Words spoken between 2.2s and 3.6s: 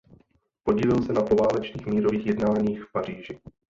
jednáních v Paříži.